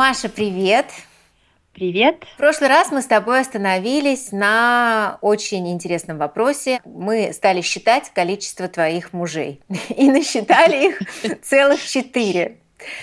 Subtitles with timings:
[0.00, 0.86] Маша, привет!
[1.74, 2.24] Привет.
[2.32, 6.80] В прошлый раз мы с тобой остановились на очень интересном вопросе.
[6.86, 9.60] Мы стали считать количество твоих мужей.
[9.94, 11.02] И насчитали их
[11.42, 12.60] целых четыре.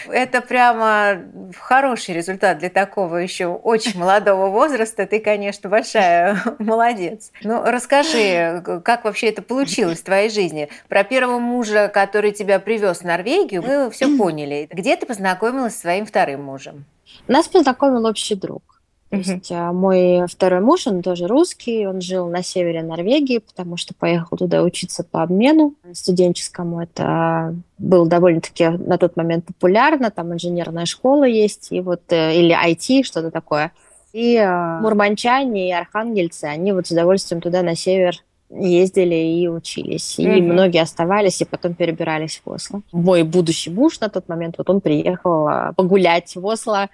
[0.08, 1.22] Это прямо
[1.58, 5.06] хороший результат для такого еще очень молодого возраста.
[5.06, 7.32] Ты, конечно, большая молодец.
[7.44, 10.70] Ну, расскажи, как вообще это получилось в твоей жизни?
[10.88, 14.68] Про первого мужа, который тебя привез в Норвегию, мы все поняли.
[14.72, 16.86] Где ты познакомилась со своим вторым мужем?
[17.28, 18.77] Нас познакомил общий друг.
[19.10, 23.78] То есть а, мой второй муж, он тоже русский, он жил на севере Норвегии, потому
[23.78, 26.82] что поехал туда учиться по обмену студенческому.
[26.82, 32.54] Это было довольно-таки на тот момент популярно, там инженерная школа есть, и вот, э, или
[32.54, 33.72] IT, что-то такое.
[34.12, 38.16] И э, мурманчане и архангельцы, они вот с удовольствием туда на север
[38.50, 40.20] ездили и учились.
[40.20, 40.42] И mm-hmm.
[40.42, 42.82] многие оставались и потом перебирались в Осло.
[42.92, 46.90] Мой будущий муж на тот момент, вот он приехал а, погулять в Осло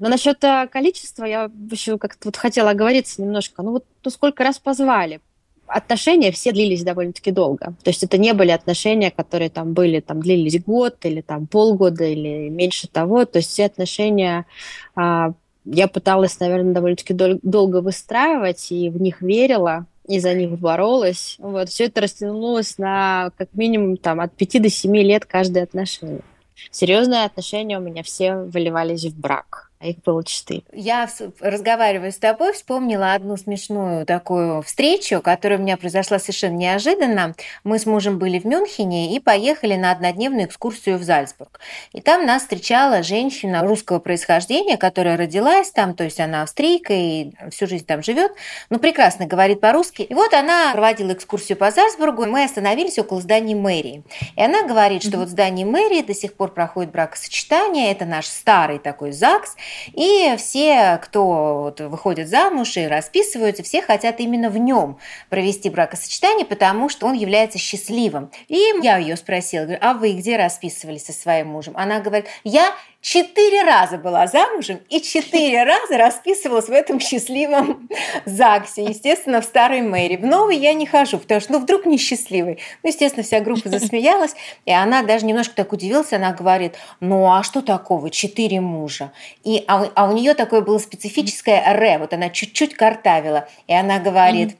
[0.00, 3.62] но насчет э, количества я еще как-то вот хотела оговориться немножко.
[3.62, 5.20] Ну вот ну, сколько раз позвали?
[5.66, 7.74] Отношения все длились довольно-таки долго.
[7.82, 12.04] То есть это не были отношения, которые там были, там длились год или там полгода
[12.04, 13.26] или меньше того.
[13.26, 14.46] То есть все отношения
[14.94, 15.32] а,
[15.66, 21.36] я пыталась, наверное, довольно-таки дол- долго выстраивать и в них верила и за них боролась.
[21.38, 21.68] Вот.
[21.68, 26.22] Все это растянулось на как минимум там, от 5 до 7 лет каждое отношение.
[26.70, 30.62] Серьезные отношения у меня все выливались в брак а их было четыре.
[30.72, 31.08] Я,
[31.40, 37.34] разговаривая с тобой, вспомнила одну смешную такую встречу, которая у меня произошла совершенно неожиданно.
[37.62, 41.60] Мы с мужем были в Мюнхене и поехали на однодневную экскурсию в Зальцбург.
[41.92, 47.30] И там нас встречала женщина русского происхождения, которая родилась там, то есть она австрийка и
[47.50, 48.32] всю жизнь там живет,
[48.70, 50.02] но прекрасно говорит по-русски.
[50.02, 54.02] И вот она проводила экскурсию по Зальцбургу, и мы остановились около здания мэрии.
[54.34, 58.26] И она говорит, что вот в здании мэрии до сих пор проходит бракосочетание, это наш
[58.26, 59.54] старый такой ЗАГС,
[59.92, 64.98] и все, кто вот выходит замуж и расписываются, все хотят именно в нем
[65.28, 68.30] провести бракосочетание, потому что он является счастливым.
[68.48, 71.74] И я ее спросила, говорю, а вы где расписывались со своим мужем?
[71.76, 77.88] Она говорит, я четыре раза была замужем и четыре раза расписывалась в этом счастливом
[78.24, 80.16] ЗАГСе, естественно, в старой мэри.
[80.16, 82.58] В новый я не хожу, потому что, ну, вдруг несчастливый.
[82.82, 87.42] Ну, естественно, вся группа засмеялась, и она даже немножко так удивилась, она говорит, ну, а
[87.42, 89.12] что такого, четыре мужа?
[89.44, 93.98] И, а, а у нее такое было специфическое ре, вот она чуть-чуть картавила, и она
[93.98, 94.56] говорит,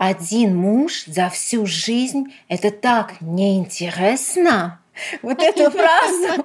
[0.00, 4.79] один муж за всю жизнь, это так неинтересно.
[5.22, 6.44] Вот эту фразу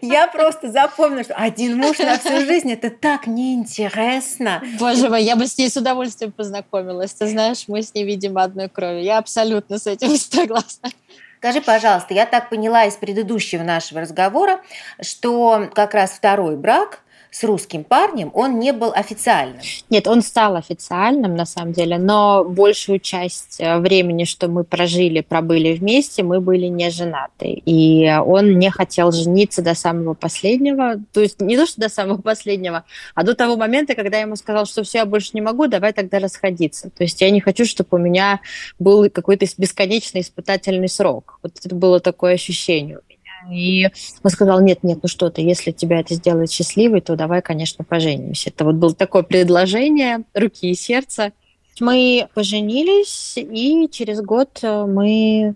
[0.00, 4.62] я просто запомнила, что один муж на всю жизнь, это так неинтересно.
[4.78, 7.12] Боже мой, я бы с ней с удовольствием познакомилась.
[7.14, 9.00] Ты знаешь, мы с ней видим одной крови.
[9.00, 10.90] Я абсолютно с этим согласна.
[11.38, 14.60] Скажи, пожалуйста, я так поняла из предыдущего нашего разговора,
[15.00, 17.00] что как раз второй брак–
[17.30, 19.60] с русским парнем, он не был официальным.
[19.88, 25.20] Нет, он стал официальным на самом деле, но большую часть э, времени, что мы прожили,
[25.20, 27.62] пробыли вместе, мы были не женаты.
[27.64, 32.20] И он не хотел жениться до самого последнего, то есть не то, что до самого
[32.20, 35.68] последнего, а до того момента, когда я ему сказал, что все, я больше не могу,
[35.68, 36.90] давай тогда расходиться.
[36.90, 38.40] То есть я не хочу, чтобы у меня
[38.78, 41.38] был какой-то бесконечный испытательный срок.
[41.42, 43.19] Вот это было такое ощущение у меня.
[43.50, 43.88] И
[44.22, 47.84] он сказал, нет, нет, ну что ты, если тебя это сделает счастливой, то давай, конечно,
[47.84, 48.50] поженимся.
[48.50, 51.32] Это вот было такое предложение руки и сердца.
[51.78, 55.54] Мы поженились, и через год э, мы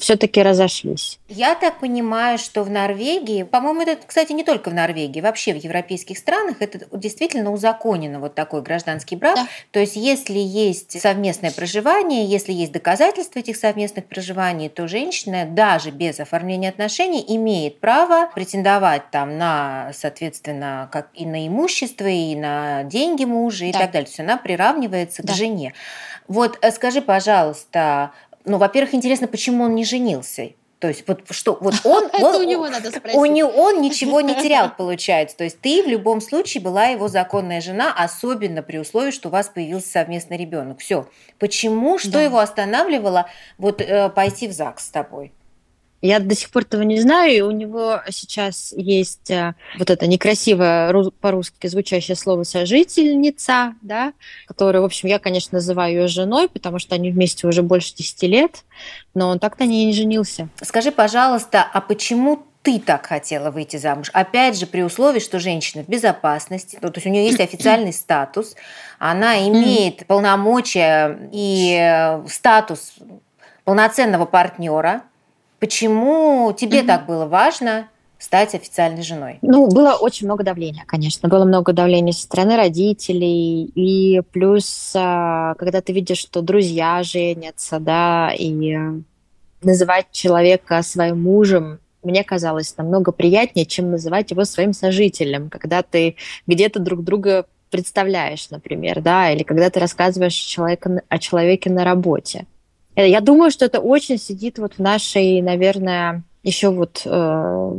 [0.00, 1.18] все-таки разошлись.
[1.28, 5.56] Я так понимаю, что в Норвегии, по-моему, это, кстати, не только в Норвегии, вообще в
[5.56, 9.36] европейских странах это действительно узаконено вот такой гражданский брак.
[9.36, 9.46] Да.
[9.70, 15.90] То есть, если есть совместное проживание, если есть доказательства этих совместных проживаний, то женщина даже
[15.90, 22.84] без оформления отношений имеет право претендовать там на, соответственно, как и на имущество, и на
[22.84, 23.80] деньги мужа и да.
[23.80, 24.06] так далее.
[24.06, 25.32] То есть она приравнивается да.
[25.32, 25.72] к жене.
[26.28, 28.12] Вот э, скажи, пожалуйста,
[28.46, 30.52] ну, во-первых, интересно, почему он не женился.
[30.78, 33.18] То есть вот что вот он, он у него надо спросить.
[33.18, 35.36] У него он ничего не терял, получается.
[35.36, 39.32] То есть ты в любом случае была его законная жена, особенно при условии, что у
[39.32, 40.80] вас появился совместный ребенок.
[40.80, 41.08] Все.
[41.38, 41.98] Почему?
[41.98, 42.22] Что да.
[42.22, 43.28] его останавливало
[43.58, 45.32] вот э, пойти в ЗАГС с тобой?
[46.06, 50.06] Я до сих пор этого не знаю, и у него сейчас есть э, вот это
[50.06, 54.12] некрасивое по-русски звучащее слово «сожительница», да,
[54.46, 58.22] которая, в общем, я, конечно, называю ее женой, потому что они вместе уже больше 10
[58.24, 58.64] лет,
[59.14, 60.48] но он так на ней не женился.
[60.62, 64.10] Скажи, пожалуйста, а почему ты так хотела выйти замуж?
[64.12, 68.54] Опять же, при условии, что женщина в безопасности, то есть у нее есть официальный статус,
[68.98, 72.94] она имеет полномочия и э, статус
[73.64, 75.02] полноценного партнера,
[75.66, 76.86] Почему тебе mm-hmm.
[76.86, 77.88] так было важно
[78.20, 79.40] стать официальной женой?
[79.42, 81.28] Ну, было очень много давления, конечно.
[81.28, 83.64] Было много давления со стороны родителей.
[83.74, 88.76] И плюс, а, когда ты видишь, что друзья женятся, да, и
[89.60, 96.14] называть человека своим мужем, мне казалось намного приятнее, чем называть его своим сожителем, когда ты
[96.46, 102.46] где-то друг друга представляешь, например, да, или когда ты рассказываешь человека, о человеке на работе.
[102.96, 107.72] Э, я думаю, что это очень сидит вот в нашей, наверное, еще вот э,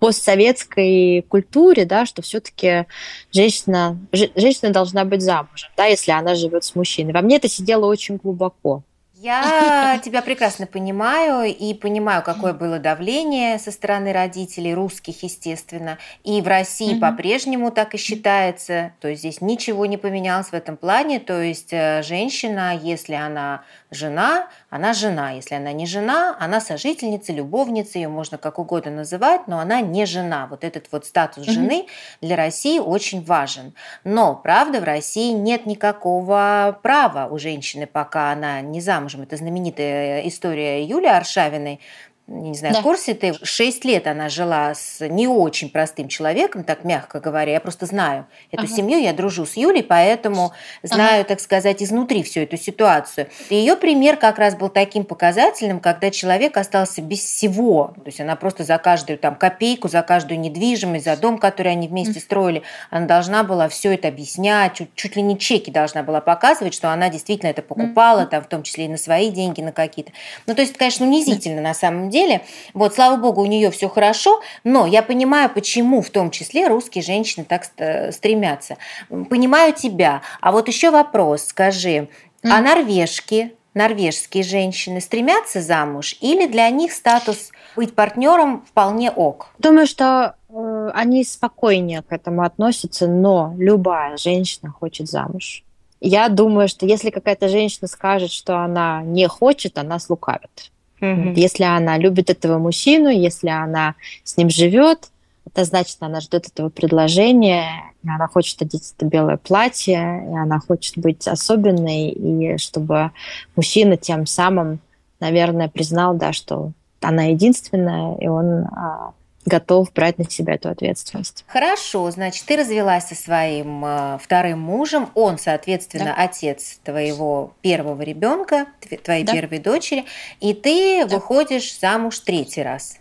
[0.00, 2.86] постсоветской культуре, да, что все-таки
[3.30, 7.12] женщина, женщина должна быть замужем, да, если она живет с мужчиной.
[7.12, 8.82] Во мне это сидело очень глубоко.
[9.22, 15.98] Я тебя прекрасно понимаю и понимаю, какое было давление со стороны родителей, русских, естественно.
[16.24, 16.98] И в России mm-hmm.
[16.98, 18.94] по-прежнему так и считается.
[19.00, 21.20] То есть здесь ничего не поменялось в этом плане.
[21.20, 25.30] То есть э, женщина, если она жена, она жена.
[25.30, 30.04] Если она не жена, она сожительница, любовница, ее можно как угодно называть, но она не
[30.04, 30.48] жена.
[30.50, 31.52] Вот этот вот статус mm-hmm.
[31.52, 31.86] жены
[32.20, 33.72] для России очень важен.
[34.02, 39.22] Но, правда, в России нет никакого права у женщины, пока она не замужем замужем.
[39.22, 41.80] Это знаменитая история Юли Аршавиной,
[42.28, 42.80] не знаю, да.
[42.80, 47.52] в курсе ты, 6 лет она жила с не очень простым человеком, так мягко говоря.
[47.52, 48.72] Я просто знаю эту ага.
[48.72, 50.52] семью, я дружу с Юлей, поэтому
[50.82, 51.28] знаю, ага.
[51.28, 53.26] так сказать, изнутри всю эту ситуацию.
[53.50, 57.92] И ее пример как раз был таким показательным, когда человек остался без всего.
[57.96, 61.88] То есть она просто за каждую там копейку, за каждую недвижимость, за дом, который они
[61.88, 66.20] вместе строили, она должна была все это объяснять, чуть, чуть ли не чеки должна была
[66.20, 69.72] показывать, что она действительно это покупала, там, в том числе и на свои деньги, на
[69.72, 70.12] какие-то.
[70.46, 72.42] Ну, то есть, конечно, унизительно на самом деле деле.
[72.74, 77.02] Вот, слава богу, у нее все хорошо, но я понимаю, почему в том числе русские
[77.02, 77.64] женщины так
[78.12, 78.76] стремятся.
[79.08, 80.22] Понимаю тебя.
[80.40, 82.08] А вот еще вопрос, скажи, mm.
[82.44, 89.48] а норвежки, норвежские женщины стремятся замуж или для них статус быть партнером вполне ок?
[89.58, 95.64] Думаю, что э, они спокойнее к этому относятся, но любая женщина хочет замуж.
[96.04, 100.72] Я думаю, что если какая-то женщина скажет, что она не хочет, она слукавит.
[101.02, 101.34] Mm-hmm.
[101.34, 105.10] Если она любит этого мужчину, если она с ним живет,
[105.44, 110.60] это значит, она ждет этого предложения, и она хочет одеть это белое платье, и она
[110.60, 113.10] хочет быть особенной, и чтобы
[113.56, 114.78] мужчина тем самым,
[115.18, 116.70] наверное, признал, да, что
[117.00, 119.12] она единственная, и он а,
[119.44, 121.44] готов брать на себя эту ответственность.
[121.46, 126.24] Хорошо, значит, ты развелась со своим э, вторым мужем, он, соответственно, да.
[126.24, 128.66] отец твоего первого ребенка,
[129.04, 129.32] твоей да.
[129.32, 130.04] первой дочери,
[130.40, 131.16] и ты да.
[131.16, 132.98] выходишь замуж третий раз.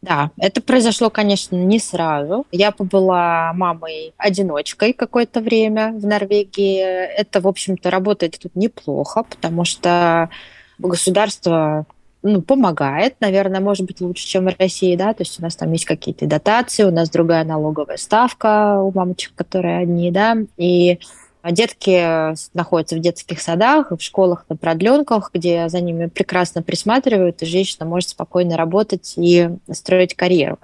[0.00, 2.46] Да, это произошло, конечно, не сразу.
[2.52, 6.78] Я побыла мамой-одиночкой какое-то время в Норвегии.
[6.78, 10.30] Это, в общем-то, работает тут неплохо, потому что
[10.78, 11.84] государство
[12.22, 15.72] ну, помогает, наверное, может быть лучше, чем в России, да, то есть у нас там
[15.72, 20.98] есть какие-то дотации, у нас другая налоговая ставка у мамочек, которые одни, да, и
[21.44, 27.46] детки находятся в детских садах, в школах на продленках, где за ними прекрасно присматривают, и
[27.46, 30.58] женщина может спокойно работать и строить карьеру.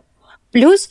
[0.50, 0.90] Плюс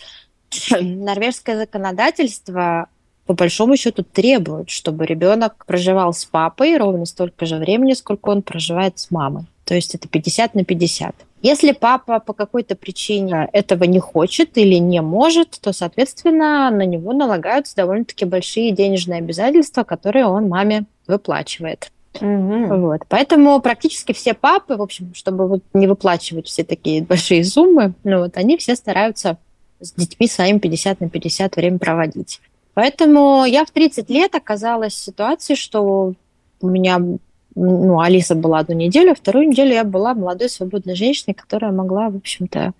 [0.71, 2.88] норвежское законодательство
[3.25, 8.41] по большому счету требует, чтобы ребенок проживал с папой ровно столько же времени, сколько он
[8.41, 9.46] проживает с мамой.
[9.65, 11.15] То есть это 50 на 50.
[11.41, 17.12] Если папа по какой-то причине этого не хочет или не может, то, соответственно, на него
[17.12, 21.91] налагаются довольно-таки большие денежные обязательства, которые он маме выплачивает.
[22.22, 22.75] Угу.
[22.77, 23.01] Вот.
[23.10, 28.20] Поэтому практически все папы, в общем, чтобы вот не выплачивать все такие большие суммы, ну,
[28.20, 29.38] вот, они все стараются
[29.79, 32.39] с детьми своим 50 на 50 время проводить.
[32.74, 36.13] Поэтому я в 30 лет оказалась в ситуации, что
[36.62, 37.00] у меня
[37.55, 42.17] ну, Алиса была одну неделю, вторую неделю я была молодой свободной женщиной, которая могла, в
[42.17, 42.74] общем-то,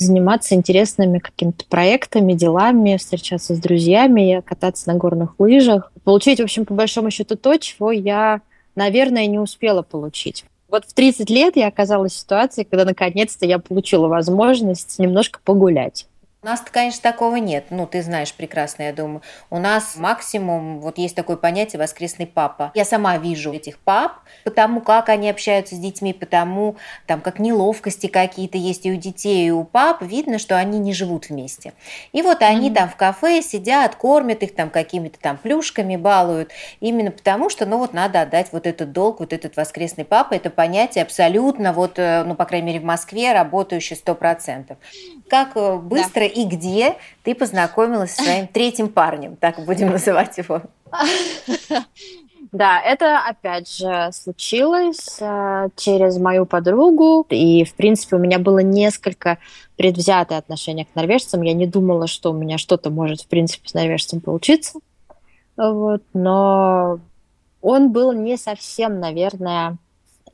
[0.00, 6.64] заниматься интересными какими-то проектами, делами, встречаться с друзьями, кататься на горных лыжах, получить, в общем,
[6.64, 8.40] по большому счету то, чего я,
[8.74, 10.44] наверное, не успела получить.
[10.68, 16.06] Вот в 30 лет я оказалась в ситуации, когда наконец-то я получила возможность немножко погулять.
[16.42, 17.66] У нас, конечно, такого нет.
[17.68, 19.20] Ну, ты знаешь прекрасно, я думаю.
[19.50, 22.72] У нас максимум, вот есть такое понятие воскресный папа.
[22.74, 28.06] Я сама вижу этих пап, потому как они общаются с детьми, потому там как неловкости
[28.06, 30.00] какие-то есть и у детей, и у пап.
[30.00, 31.74] Видно, что они не живут вместе.
[32.12, 32.74] И вот они mm-hmm.
[32.74, 36.52] там в кафе сидят, кормят их там какими-то там плюшками, балуют.
[36.80, 40.32] Именно потому, что, ну, вот надо отдать вот этот долг, вот этот воскресный папа.
[40.32, 44.78] Это понятие абсолютно, вот, э, ну, по крайней мере, в Москве работающее сто процентов.
[45.28, 50.62] Как э, быстро и где ты познакомилась со своим третьим парнем, так будем называть его?
[52.52, 57.24] Да, это опять же случилось э, через мою подругу.
[57.30, 59.38] И, в принципе, у меня было несколько
[59.76, 61.42] предвзятое отношение к норвежцам.
[61.42, 64.80] Я не думала, что у меня что-то может, в принципе, с норвежцем получиться.
[65.56, 66.02] Вот.
[66.12, 66.98] Но
[67.60, 69.76] он был не совсем, наверное,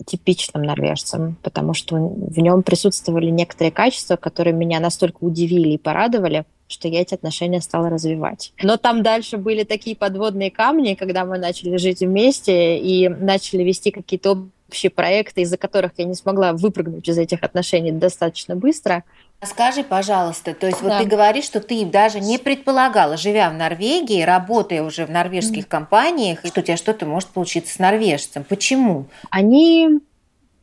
[0.04, 6.44] типичным норвежцем, потому что в нем присутствовали некоторые качества, которые меня настолько удивили и порадовали,
[6.68, 8.52] что я эти отношения стала развивать.
[8.62, 13.90] Но там дальше были такие подводные камни, когда мы начали жить вместе и начали вести
[13.90, 19.04] какие-то общие проекты, из-за которых я не смогла выпрыгнуть из этих отношений достаточно быстро.
[19.42, 20.88] Скажи, пожалуйста, то есть да.
[20.88, 25.68] вот ты говоришь, что ты даже не предполагала, живя в Норвегии, работая уже в норвежских
[25.68, 28.44] компаниях, что у тебя что-то может получиться с норвежцем.
[28.44, 29.06] Почему?
[29.30, 30.00] Они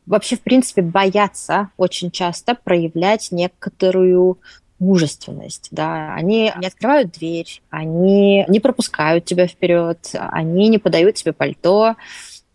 [0.06, 4.38] вообще, в принципе, боятся очень часто проявлять некоторую
[4.80, 11.32] мужественность, да, они не открывают дверь, они не пропускают тебя вперед, они не подают тебе
[11.32, 11.94] пальто,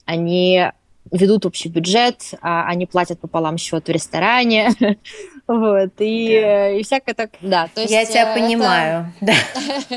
[0.05, 0.69] они
[1.11, 4.71] ведут общий бюджет, а они платят пополам счет в ресторане,
[5.49, 6.69] вот, и, да.
[6.69, 7.67] и всякое так, да.
[7.73, 8.39] То есть, Я тебя это...
[8.39, 9.33] понимаю, да.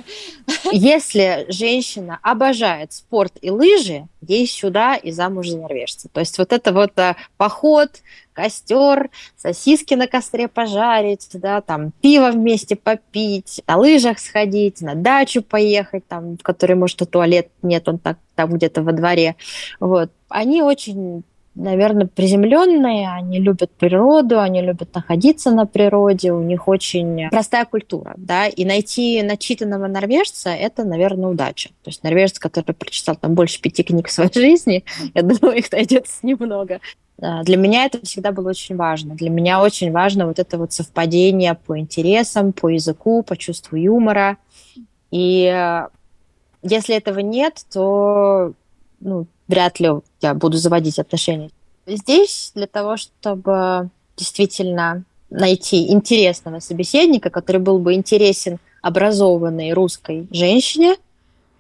[0.73, 6.09] Если женщина обожает спорт и лыжи, ей сюда и замуж за норвежца.
[6.09, 7.90] То есть вот это вот а, поход,
[8.32, 15.42] костер, сосиски на костре пожарить, да, там пиво вместе попить, на лыжах сходить, на дачу
[15.42, 19.37] поехать, там, в которой, может, и туалет нет, он так там где-то во дворе.
[19.80, 20.11] Вот.
[20.30, 27.28] Они очень наверное, приземленные, они любят природу, они любят находиться на природе, у них очень
[27.30, 31.71] простая культура, да, и найти начитанного норвежца– это, наверное, удача.
[31.82, 35.71] То есть норвежец, который прочитал там больше пяти книг в своей жизни, я думаю, их
[35.71, 36.80] найдется немного.
[37.18, 39.14] Для меня это всегда было очень важно.
[39.14, 44.38] Для меня очень важно вот это вот совпадение по интересам, по языку, по чувству юмора.
[45.12, 45.88] И э,
[46.62, 48.54] если этого нет, то
[48.99, 49.90] ну, вряд ли
[50.23, 51.50] я буду заводить отношения.
[51.87, 60.97] Здесь для того, чтобы действительно найти интересного собеседника, который был бы интересен образованной русской женщине,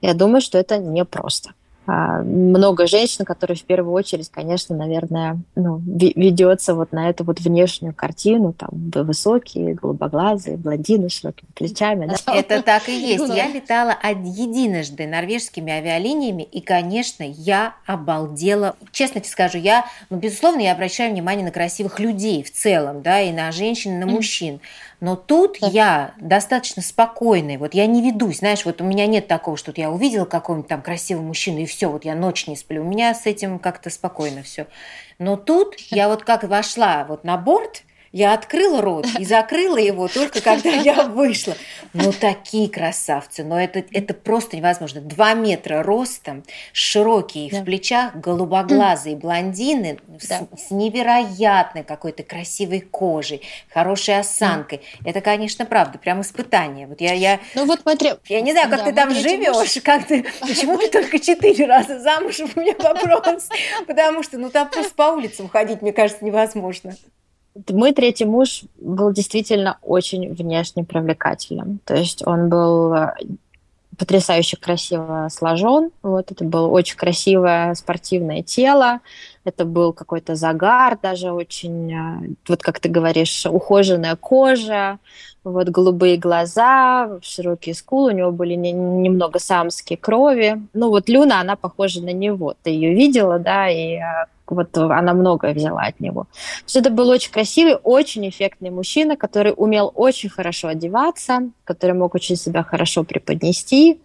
[0.00, 1.52] я думаю, что это непросто.
[1.84, 7.40] А, много женщин, которые в первую очередь, конечно, наверное, ну, ведется вот на эту вот
[7.40, 8.70] внешнюю картину, там
[9.04, 12.06] высокие, голубоглазые, блондины с широкими плечами.
[12.06, 12.34] Да?
[12.34, 13.26] Это так и есть.
[13.28, 18.76] Я летала единожды норвежскими авиалиниями, и, конечно, я обалдела.
[18.92, 23.20] Честно тебе скажу, я, ну, безусловно, я обращаю внимание на красивых людей в целом, да,
[23.20, 24.60] и на женщин, и на мужчин.
[25.02, 27.56] Но тут я достаточно спокойный.
[27.56, 30.80] Вот я не ведусь, знаешь, вот у меня нет такого, что я увидела какого-нибудь там
[30.80, 32.82] красивого мужчину, и все, вот я ночь не сплю.
[32.82, 34.68] У меня с этим как-то спокойно все.
[35.18, 37.82] Но тут я вот как вошла вот на борт,
[38.12, 41.54] я открыла рот и закрыла его только когда я вышла.
[41.94, 43.42] Ну, такие красавцы.
[43.42, 45.00] Но это, это просто невозможно.
[45.00, 47.60] Два метра ростом, широкие да.
[47.60, 50.46] в плечах, голубоглазые блондины да.
[50.52, 53.42] с, с невероятной какой-то красивой кожей,
[53.72, 54.82] хорошей осанкой.
[55.00, 55.10] Да.
[55.10, 56.86] Это, конечно, правда, прям испытание.
[56.86, 60.06] Вот я, я, ну, вот смотри, я не знаю, как да, ты там живешь, как
[60.06, 63.48] ты, почему ты только четыре раза замуж, у меня вопрос.
[63.86, 66.94] Потому что, ну, там просто по улицам ходить, мне кажется, невозможно.
[67.70, 71.80] Мой третий муж был действительно очень внешне привлекательным.
[71.84, 73.14] То есть он был э,
[73.98, 75.90] потрясающе красиво сложен.
[76.02, 79.00] Вот это было очень красивое спортивное тело.
[79.44, 84.98] Это был какой-то загар, даже очень, э, вот как ты говоришь, ухоженная кожа,
[85.44, 90.62] вот голубые глаза, широкие скулы, у него были не, немного самские крови.
[90.72, 92.54] Ну вот Люна, она похожа на него.
[92.62, 96.24] Ты ее видела, да, и э, вот она многое взяла от него.
[96.24, 101.94] То есть это был очень красивый, очень эффектный мужчина, который умел очень хорошо одеваться, который
[101.94, 104.00] мог очень себя хорошо преподнести.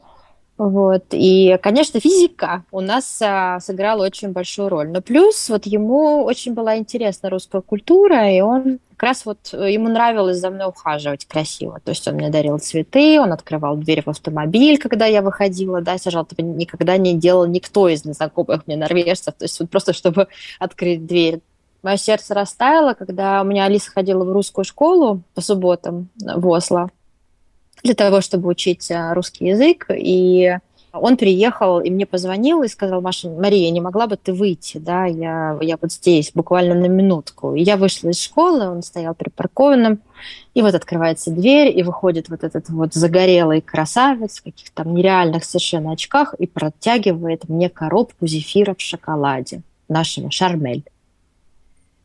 [0.57, 1.05] Вот.
[1.11, 4.89] И, конечно, физика у нас а, сыграла очень большую роль.
[4.89, 9.71] Но плюс вот ему очень была интересна русская культура, и он как раз вот э,
[9.71, 11.79] ему нравилось за мной ухаживать красиво.
[11.83, 15.99] То есть он мне дарил цветы, он открывал дверь в автомобиль, когда я выходила, да,
[15.99, 19.35] сажал, этого никогда не делал никто из незнакомых мне норвежцев.
[19.35, 21.41] То есть вот просто чтобы открыть дверь.
[21.83, 26.89] Мое сердце растаяло, когда у меня Алиса ходила в русскую школу по субботам в Осло
[27.87, 29.87] для того, чтобы учить э, русский язык.
[29.89, 30.55] И
[30.93, 35.05] он приехал и мне позвонил и сказал, Маша, Мария, не могла бы ты выйти, да,
[35.05, 37.55] я, я вот здесь, буквально на минутку.
[37.55, 39.99] И я вышла из школы, он стоял припаркованным,
[40.53, 45.43] и вот открывается дверь, и выходит вот этот вот загорелый красавец в каких-то там нереальных
[45.43, 50.83] совершенно очках и протягивает мне коробку зефира в шоколаде нашего Шармель.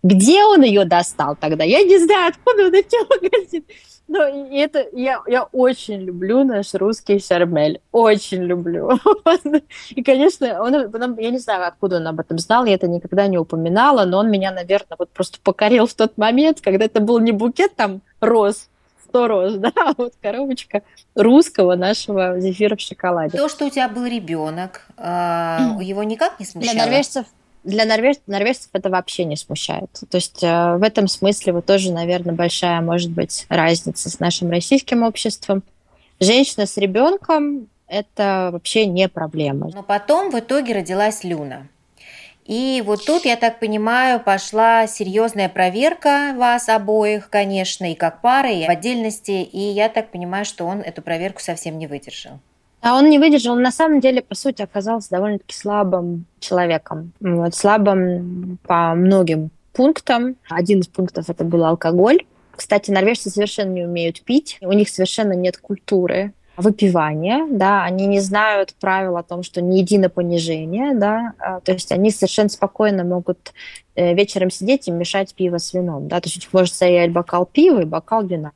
[0.03, 1.63] Где он ее достал тогда?
[1.65, 3.65] Я не знаю, откуда он эти магазин.
[4.09, 7.81] Но и это я, я очень люблю наш русский шармель.
[7.93, 8.99] Очень люблю.
[9.91, 10.75] И, конечно, он,
[11.19, 14.31] я не знаю, откуда он об этом знал, я это никогда не упоминала, но он
[14.31, 18.69] меня, наверное, вот просто покорил в тот момент, когда это был не букет там роз,
[19.09, 20.83] 100 роз, да, а вот коробочка
[21.15, 23.39] русского нашего зефира в шоколаде.
[23.39, 26.75] То, что у тебя был ребенок, а, его никак не смущало?
[26.75, 27.27] Для норвежцев
[27.65, 28.17] для норвеж...
[28.27, 29.91] норвежцев это вообще не смущает.
[30.11, 34.51] То есть э, в этом смысле вот тоже, наверное, большая может быть разница с нашим
[34.51, 35.63] российским обществом.
[36.21, 39.71] Женщина с ребенком это вообще не проблема.
[39.73, 41.69] Но потом в итоге родилась Люна.
[42.45, 48.53] И вот тут, я так понимаю, пошла серьезная проверка вас обоих, конечно, и как пары,
[48.55, 49.43] и в отдельности.
[49.43, 52.41] И я так понимаю, что он эту проверку совсем не выдержал.
[52.83, 53.55] А он не выдержал.
[53.55, 57.13] Он на самом деле, по сути, оказался довольно-таки слабым человеком.
[57.21, 60.37] Вот, слабым по многим пунктам.
[60.51, 62.25] Один из пунктов это был алкоголь.
[62.51, 64.59] Кстати, норвежцы совершенно не умеют пить.
[64.61, 69.81] У них совершенно нет культуры выпивания, да, они не знают правил о том, что не
[69.81, 73.55] едино понижение, да, а, то есть они совершенно спокойно могут
[73.95, 77.81] э, вечером сидеть и мешать пиво с вином, да, то есть может стоять бокал пива
[77.81, 78.53] и бокал вина.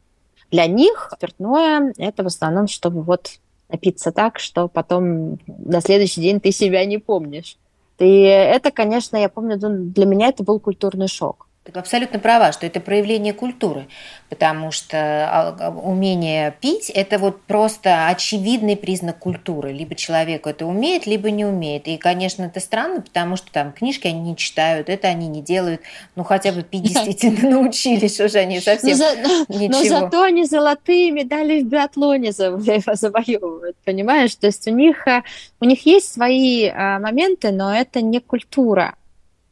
[0.50, 6.40] Для них спиртное– это в основном, чтобы вот напиться так, что потом на следующий день
[6.40, 7.56] ты себя не помнишь.
[7.98, 11.45] И это, конечно, я помню, для меня это был культурный шок.
[11.74, 13.86] Абсолютно права, что это проявление культуры,
[14.28, 19.72] потому что а, а, умение пить– это вот просто очевидный признак культуры.
[19.72, 21.88] Либо человек это умеет, либо не умеет.
[21.88, 25.80] И, конечно, это странно, потому что там книжки они не читают, это они не делают.
[26.14, 28.90] Ну, хотя бы пить действительно научились уже, они совсем
[29.48, 29.68] ничего.
[29.68, 34.34] Но зато они золотые медали в биатлоне завоевывают, понимаешь?
[34.34, 35.22] То есть у них, э,
[35.60, 38.94] у них есть свои а, моменты, но это не культура.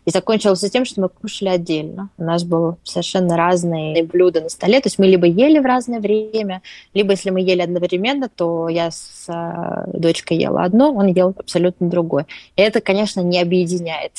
[0.05, 2.11] И закончилось тем, что мы кушали отдельно.
[2.19, 4.81] У нас было совершенно разные блюда на столе.
[4.81, 8.91] То есть мы либо ели в разное время, либо если мы ели одновременно, то я
[8.91, 12.27] с э, дочкой ела одно, он ел абсолютно другое.
[12.57, 14.13] И это, конечно, не объединяет.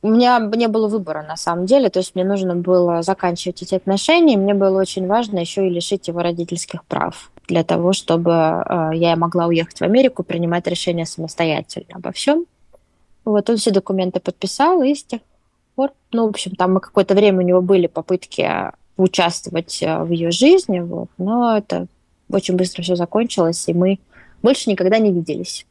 [0.00, 3.74] У меня не было выбора на самом деле, то есть мне нужно было заканчивать эти
[3.74, 8.30] отношения, и мне было очень важно еще и лишить его родительских прав для того, чтобы
[8.30, 12.46] э, я могла уехать в Америку, принимать решения самостоятельно обо всем.
[13.32, 15.20] Вот он все документы подписал, и с тех
[15.74, 18.50] пор, ну, в общем, там какое-то время у него были попытки
[18.96, 21.86] участвовать э, в ее жизни, вот, но это
[22.30, 23.98] очень быстро все закончилось, и мы
[24.42, 25.66] больше никогда не виделись.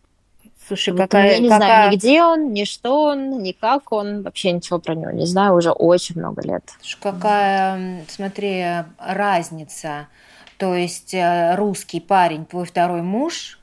[0.67, 1.33] Слушай, вот какая...
[1.33, 1.67] Я не какая...
[1.67, 5.25] знаю, ни где он, ни что он, ни как он, вообще ничего про него не
[5.25, 6.63] знаю уже очень много лет.
[6.81, 8.65] Слушай, какая, смотри,
[8.97, 10.07] разница.
[10.57, 13.59] То есть э, русский парень, твой второй муж,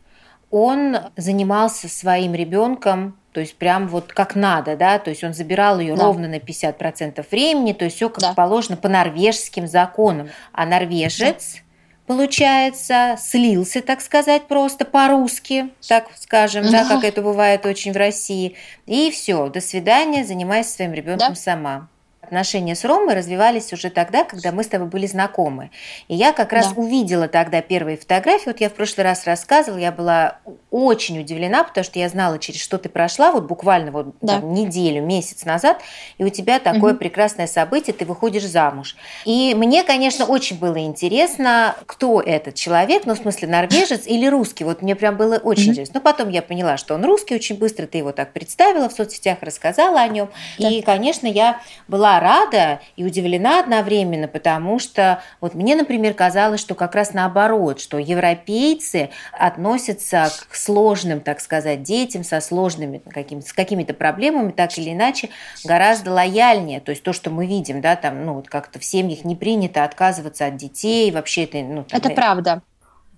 [0.50, 5.80] он занимался своим ребенком то есть прям вот как надо, да, то есть он забирал
[5.80, 6.04] ее да.
[6.04, 8.32] ровно на 50% времени, то есть все как да.
[8.32, 10.30] положено по норвежским законам.
[10.52, 12.14] А норвежец, да.
[12.14, 18.54] получается, слился, так сказать, просто по-русски, так скажем, да, как это бывает очень в России,
[18.86, 21.34] и все, до свидания, занимайся своим ребенком да.
[21.34, 21.88] сама.
[22.24, 25.70] Отношения с Ромой развивались уже тогда, когда мы с тобой были знакомы.
[26.08, 26.80] И я как раз да.
[26.80, 28.46] увидела тогда первые фотографии.
[28.46, 30.38] Вот я в прошлый раз рассказывала, я была
[30.70, 34.40] очень удивлена, потому что я знала, через что ты прошла, вот буквально вот да.
[34.40, 35.82] там, неделю, месяц назад,
[36.16, 37.00] и у тебя такое угу.
[37.00, 38.96] прекрасное событие, ты выходишь замуж.
[39.26, 44.64] И мне, конечно, очень было интересно, кто этот человек, ну, в смысле, норвежец или русский.
[44.64, 45.70] Вот мне прям было очень угу.
[45.72, 45.94] интересно.
[45.96, 49.38] Но потом я поняла, что он русский, очень быстро ты его так представила в соцсетях,
[49.42, 50.30] рассказала о нем.
[50.58, 50.70] Да.
[50.70, 56.74] И, конечно, я была рада и удивлена одновременно, потому что вот мне, например, казалось, что
[56.74, 63.52] как раз наоборот, что европейцы относятся к сложным, так сказать, детям со сложными какими с
[63.52, 65.30] какими-то проблемами, так или иначе,
[65.64, 66.80] гораздо лояльнее.
[66.80, 69.84] То есть то, что мы видим, да, там, ну, вот как-то в семьях не принято
[69.84, 72.62] отказываться от детей, вообще это, ну, там, это правда.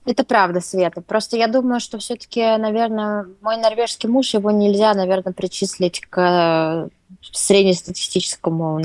[0.06, 1.00] Это правда, Света.
[1.00, 6.88] Просто я думаю, что все-таки, наверное, мой норвежский муж, его нельзя, наверное, причислить к
[7.32, 8.80] среднестатистическому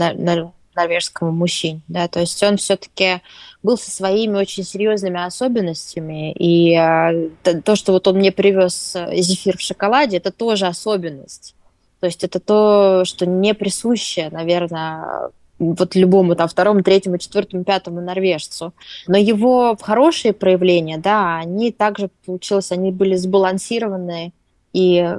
[0.75, 3.21] норвежскому мужчине, да, то есть он все-таки
[3.61, 7.29] был со своими очень серьезными особенностями, и э,
[7.61, 11.55] то, что вот он мне привез э, зефир в шоколаде, это тоже особенность.
[11.99, 15.29] То есть это то, что не присуще, наверное,
[15.61, 18.73] вот любому там второму, третьему, четвертому, пятому норвежцу.
[19.07, 24.33] Но его хорошие проявления, да, они также получилось, они были сбалансированные
[24.73, 25.17] и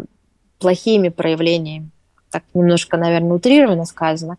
[0.59, 1.91] плохими проявлениями
[2.33, 4.39] так немножко, наверное, утрированно сказано.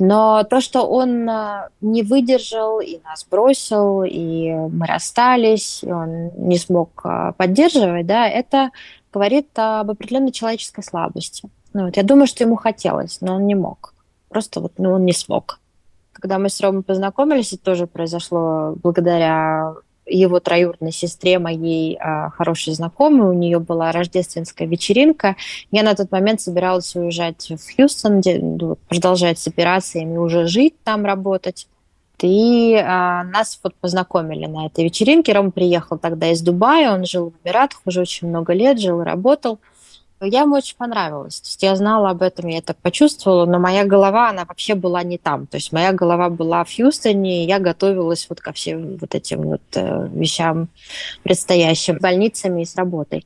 [0.00, 6.30] Но то, что он э, не выдержал и нас бросил, и мы расстались, и он
[6.36, 8.70] не смог э, поддерживать, да, это
[9.12, 11.48] говорит об определенной человеческой слабости.
[11.72, 13.94] Ну, вот, я думаю, что ему хотелось, но он не мог.
[14.28, 15.60] Просто вот, ну, он не смог.
[16.12, 19.74] Когда мы с Ромой познакомились, это тоже произошло благодаря
[20.08, 23.28] его троюродной сестре, моей а, хорошей знакомой.
[23.28, 25.36] У нее была рождественская вечеринка.
[25.70, 30.74] Я на тот момент собиралась уезжать в Хьюстон, где, ну, продолжать с операциями, уже жить
[30.82, 31.68] там, работать.
[32.20, 35.32] И а, нас вот познакомили на этой вечеринке.
[35.32, 39.04] Ром приехал тогда из Дубая, он жил в Эмиратах уже очень много лет, жил и
[39.04, 39.60] работал.
[40.20, 41.40] Я ему очень понравилась.
[41.40, 45.04] То есть я знала об этом, я это почувствовала, но моя голова, она вообще была
[45.04, 45.46] не там.
[45.46, 49.42] То есть моя голова была в Хьюстоне, и я готовилась вот ко всем вот этим
[49.42, 50.68] вот э, вещам
[51.22, 53.24] предстоящим, больницами и с работой.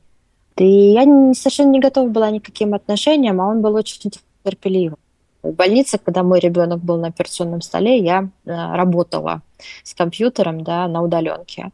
[0.57, 1.03] И я
[1.33, 4.11] совершенно не готова была никаким отношениям, а он был очень
[4.43, 4.97] терпеливым.
[5.41, 9.41] В больнице, когда мой ребенок был на операционном столе, я э, работала
[9.83, 11.71] с компьютером да, на удаленке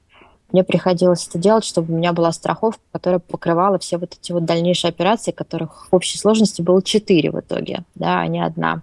[0.52, 4.46] мне приходилось это делать, чтобы у меня была страховка, которая покрывала все вот эти вот
[4.46, 8.82] дальнейшие операции, которых в общей сложности было четыре в итоге, да, а не одна.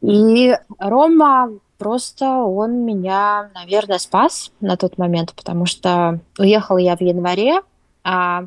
[0.00, 7.00] И Рома просто, он меня, наверное, спас на тот момент, потому что уехала я в
[7.00, 7.60] январе,
[8.04, 8.44] а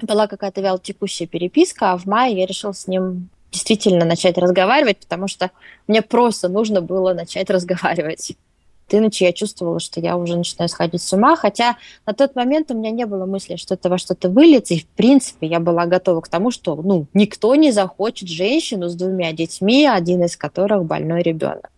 [0.00, 5.26] была какая-то вялотекущая переписка, а в мае я решила с ним действительно начать разговаривать, потому
[5.26, 5.50] что
[5.86, 8.36] мне просто нужно было начать разговаривать
[8.96, 12.74] иначе я чувствовала, что я уже начинаю сходить с ума, хотя на тот момент у
[12.74, 16.20] меня не было мысли, что это во что-то выльется, и в принципе я была готова
[16.20, 21.22] к тому, что ну, никто не захочет женщину с двумя детьми, один из которых больной
[21.22, 21.70] ребенок.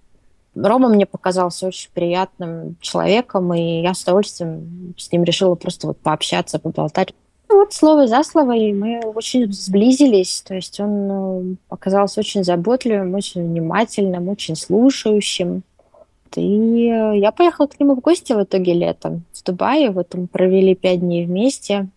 [0.55, 5.99] Рома мне показался очень приятным человеком, и я с удовольствием с ним решила просто вот
[5.99, 7.14] пообщаться, поболтать.
[7.49, 10.42] Вот слово за слово, и мы очень сблизились.
[10.46, 15.62] То есть он ну, оказался очень заботливым, очень внимательным, очень слушающим.
[16.37, 19.90] И э, я поехала к нему в гости в итоге летом в Дубае.
[19.90, 21.88] Вот мы провели пять дней вместе.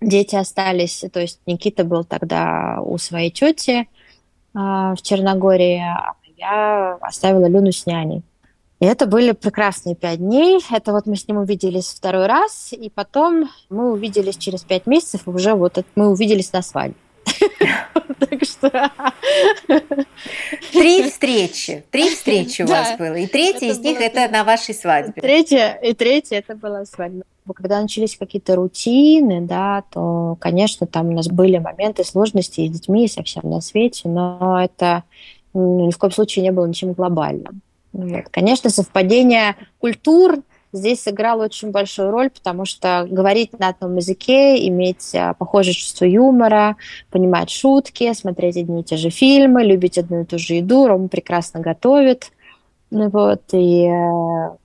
[0.00, 3.88] Дети остались, то есть Никита был тогда у своей тети
[4.52, 8.22] а, в Черногории, а я оставила Люну с няней.
[8.78, 10.60] И это были прекрасные пять дней.
[10.70, 15.22] Это вот мы с ним увиделись второй раз, и потом мы увиделись через пять месяцев,
[15.26, 16.96] уже вот мы увиделись на свадьбе.
[18.18, 18.90] Так что...
[20.72, 21.84] Три встречи.
[21.90, 23.14] Три встречи у вас было.
[23.14, 25.20] И третья из них это на вашей свадьбе.
[25.20, 27.24] Третья, и третья это была свадьба.
[27.54, 33.04] Когда начались какие-то рутины, да, то, конечно, там у нас были моменты сложности с детьми,
[33.04, 35.04] и со всем на свете, но это
[35.54, 37.60] ну, ни в коем случае не было ничем глобальным.
[37.92, 38.24] Вот.
[38.30, 45.14] Конечно, совпадение культур, здесь сыграл очень большую роль, потому что говорить на одном языке, иметь
[45.14, 46.76] а, похожее чувство юмора,
[47.10, 50.86] понимать шутки, смотреть одни и те же фильмы, любить одну и ту же еду.
[50.86, 52.30] Рома прекрасно готовит.
[52.90, 54.56] Ну вот, и э,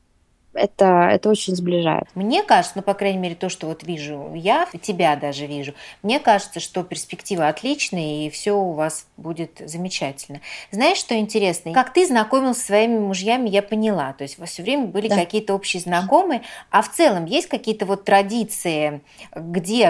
[0.54, 2.06] это, это очень сближает.
[2.16, 6.20] Мне кажется, ну, по крайней мере, то, что вот вижу я, тебя даже вижу, мне
[6.20, 10.42] кажется, что перспектива отличная, и все у вас будет замечательно.
[10.72, 11.74] Знаешь, что интересно?
[11.74, 14.14] Как ты знакомился с своими мужьями, я поняла.
[14.14, 15.16] То есть у вас все время были да.
[15.16, 19.02] какие-то общие знакомые, а в целом есть какие-то вот традиции,
[19.36, 19.90] где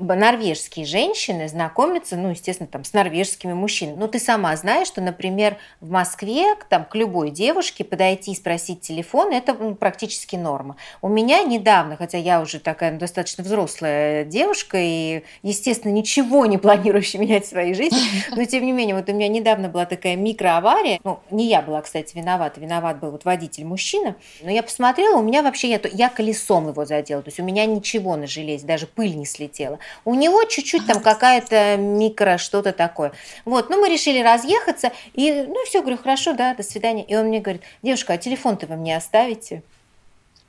[0.00, 3.96] норвежские женщины знакомятся, ну, естественно, там, с норвежскими мужчинами.
[3.96, 8.80] Ну, ты сама знаешь, что, например, в Москве там, к любой девушке подойти и спросить
[8.80, 10.76] телефон– это ну, практически норма.
[11.02, 17.20] У меня недавно, хотя я уже такая достаточно взрослая девушка и, естественно, ничего не планирующая
[17.20, 17.98] менять в своей жизни,
[18.36, 20.98] но, тем не менее, вот у меня недавно была такая микроавария.
[21.04, 24.16] Ну, не я была, кстати, виновата, виноват был вот водитель-мужчина.
[24.42, 27.66] Но я посмотрела, у меня вообще, я, я колесом его задела, то есть у меня
[27.66, 29.78] ничего на железе, даже пыль не слетела.
[30.04, 33.12] У него чуть-чуть там какая-то микро что-то такое.
[33.44, 37.04] Вот, ну мы решили разъехаться, и ну все, говорю, хорошо, да, до свидания.
[37.04, 39.62] И он мне говорит, девушка, а телефон-то вы мне оставите?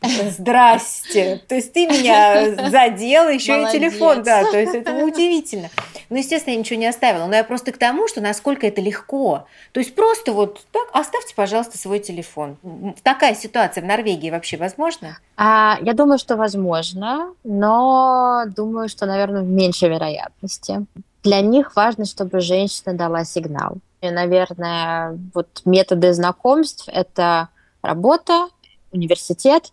[0.01, 1.41] Здрасте.
[1.47, 3.73] То есть ты меня задела, еще Молодец.
[3.73, 4.43] и телефон, да.
[4.49, 5.69] То есть это удивительно.
[6.11, 7.25] Ну, естественно, я ничего не оставила.
[7.25, 9.47] Но я просто к тому, что насколько это легко.
[9.71, 12.57] То есть просто вот так, оставьте, пожалуйста, свой телефон.
[13.01, 15.17] Такая ситуация в Норвегии вообще возможна?
[15.37, 20.85] А, я думаю, что возможно, но думаю, что, наверное, в меньшей вероятности.
[21.23, 23.77] Для них важно, чтобы женщина дала сигнал.
[24.01, 27.47] И, наверное, вот методы знакомств– это
[27.81, 28.49] работа,
[28.91, 29.71] университет,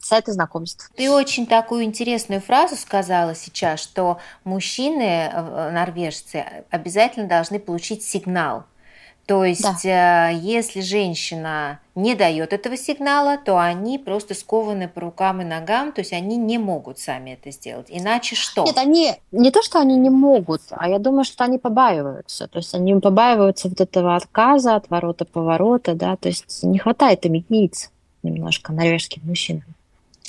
[0.00, 0.90] сайты знакомств.
[0.96, 8.64] Ты очень такую интересную фразу сказала сейчас, что мужчины, э, норвежцы, обязательно должны получить сигнал.
[9.26, 10.30] То есть, да.
[10.32, 15.92] Э, если женщина не дает этого сигнала, то они просто скованы по рукам и ногам,
[15.92, 17.86] то есть они не могут сами это сделать.
[17.90, 18.64] Иначе что?
[18.64, 22.48] Нет, они не то, что они не могут, а я думаю, что они побаиваются.
[22.48, 27.34] То есть они побаиваются вот этого отказа, от ворота-поворота, да, то есть не хватает им
[27.34, 27.90] яиц
[28.24, 29.76] немножко норвежским мужчинам.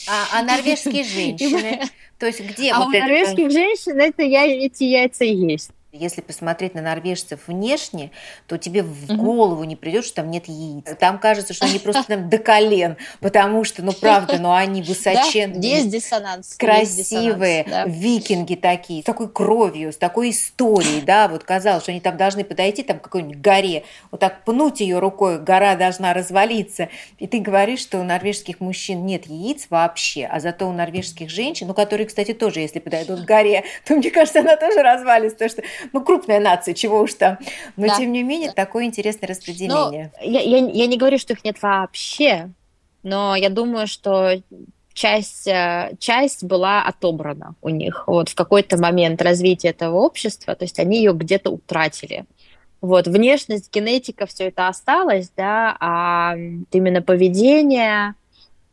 [0.07, 1.81] А, а норвежские женщины?
[2.17, 3.05] То есть где а вот у это?
[3.05, 5.71] норвежских женщин это я, эти яйца есть.
[5.93, 8.11] Если посмотреть на норвежцев внешне,
[8.47, 10.85] то тебе в голову не придет, что там нет яиц.
[10.97, 14.81] Там кажется, что они просто там до колен, потому что, ну правда, но ну, они
[14.87, 15.59] высоченные.
[15.59, 16.55] Да, есть диссонанс.
[16.55, 17.99] Красивые, диссонанс, да.
[17.99, 22.45] викинги такие, с такой кровью, с такой историей, да, вот казалось, что они там должны
[22.45, 26.87] подойти там к какой-нибудь горе, вот так пнуть ее рукой, гора должна развалиться.
[27.19, 31.67] И ты говоришь, что у норвежских мужчин нет яиц вообще, а зато у норвежских женщин,
[31.67, 35.49] ну, которые, кстати, тоже, если подойдут к горе, то, мне кажется, она тоже развалится, потому
[35.49, 35.63] что
[35.93, 37.37] ну, крупная нация, чего уж там.
[37.75, 37.97] Но, да.
[37.97, 38.65] тем не менее, да.
[38.65, 40.11] такое интересное распределение.
[40.21, 42.49] Ну, я, я, я не говорю, что их нет вообще,
[43.03, 44.41] но я думаю, что
[44.93, 50.65] часть, э, часть была отобрана у них вот в какой-то момент развития этого общества, то
[50.65, 52.25] есть они ее где-то утратили.
[52.81, 56.35] Вот, внешность, генетика, все это осталось, да, а
[56.71, 58.15] именно поведение,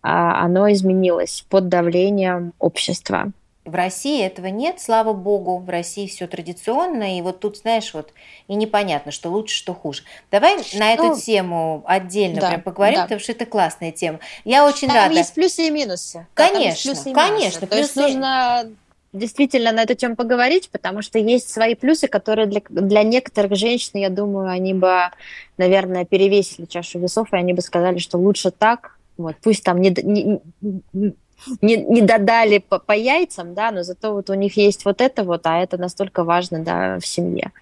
[0.01, 3.33] а, оно изменилось под давлением общества.
[3.69, 8.13] В России этого нет, слава богу, в России все традиционно, и вот тут, знаешь, вот
[8.49, 10.03] и непонятно, что лучше, что хуже.
[10.31, 13.03] Давай на эту тему отдельно да, прям поговорим, да.
[13.03, 14.21] потому что это классная тема.
[14.45, 15.15] Я очень там рада.
[15.15, 16.27] есть плюсы и минусы.
[16.35, 17.67] Конечно, плюсы и конечно.
[17.67, 18.71] То есть нужно
[19.13, 23.93] действительно на эту тему поговорить, потому что есть свои плюсы, которые для, для некоторых женщин,
[23.95, 25.11] я думаю, они бы,
[25.57, 29.95] наверное, перевесили чашу весов, и они бы сказали, что лучше так, вот, пусть там не,
[30.03, 31.15] не,
[31.63, 35.25] не, не додали по, по яйцам, да, но зато вот у них есть вот это
[35.25, 37.53] вот, а это настолько важно, да, в семье.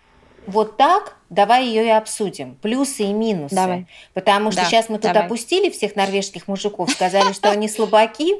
[0.46, 2.56] Вот так давай ее и обсудим.
[2.56, 3.54] Плюсы и минусы.
[3.54, 3.86] Давай.
[4.14, 5.26] Потому что да, сейчас мы тут давай.
[5.26, 8.34] опустили всех норвежских мужиков, сказали, что они слабаки,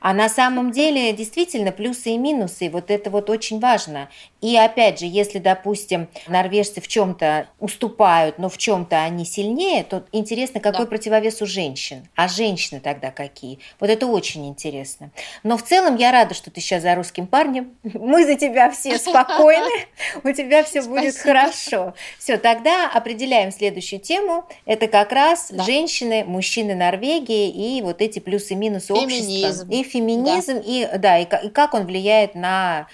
[0.00, 4.08] а на самом деле действительно плюсы и минусы, вот это вот очень важно.
[4.40, 10.04] И опять же, если, допустим, норвежцы в чем-то уступают, но в чем-то они сильнее, то
[10.12, 10.90] интересно, какой да.
[10.90, 12.06] противовес у женщин.
[12.14, 13.58] А женщины тогда какие?
[13.80, 15.10] Вот это очень интересно.
[15.42, 17.72] Но в целом я рада, что ты сейчас за русским парнем.
[17.82, 19.86] Мы за тебя все спокойны,
[20.22, 21.94] у тебя все будет хорошо.
[22.28, 24.46] Все, тогда определяем следующую тему.
[24.66, 29.64] Это как раз женщины, мужчины Норвегии и вот эти плюсы-минусы общества.
[29.72, 30.62] И феминизм, да.
[30.62, 32.86] и, да, и, и как он влияет на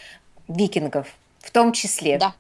[0.46, 1.08] викингов
[1.40, 2.18] в том числе.
[2.18, 2.34] Да.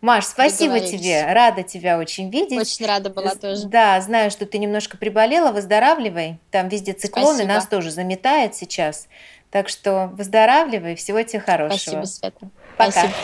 [0.00, 2.58] Маш, спасибо тебе, рада тебя очень видеть.
[2.58, 3.66] Очень рада была тоже.
[3.66, 6.38] Да, знаю, что ты немножко приболела, выздоравливай.
[6.50, 7.52] Там везде циклоны, спасибо.
[7.52, 9.06] нас тоже заметает сейчас.
[9.50, 11.76] Так что выздоравливай, всего тебе хорошего.
[11.76, 12.48] Спасибо, Света.
[12.78, 12.90] Пока.
[12.92, 13.14] Спасибо.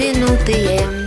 [0.00, 0.99] Movie,